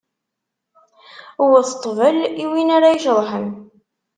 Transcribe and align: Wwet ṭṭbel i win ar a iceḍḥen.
Wwet 1.43 1.69
ṭṭbel 1.77 2.17
i 2.43 2.45
win 2.51 2.73
ar 2.75 2.83
a 2.85 2.89
iceḍḥen. 2.95 3.47